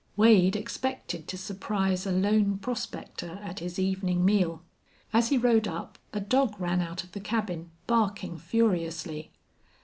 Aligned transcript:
Wade 0.17 0.55
expected 0.55 1.27
to 1.27 1.37
surprise 1.37 2.07
a 2.07 2.11
lone 2.11 2.57
prospector 2.57 3.37
at 3.43 3.59
his 3.59 3.77
evening 3.77 4.25
meal. 4.25 4.63
As 5.13 5.29
he 5.29 5.37
rode 5.37 5.67
up 5.67 5.99
a 6.11 6.19
dog 6.19 6.59
ran 6.59 6.81
out 6.81 7.03
of 7.03 7.11
the 7.11 7.19
cabin, 7.19 7.69
barking 7.85 8.39
furiously. 8.39 9.29